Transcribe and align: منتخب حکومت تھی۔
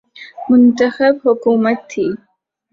منتخب 0.49 1.13
حکومت 1.25 1.79
تھی۔ 1.91 2.05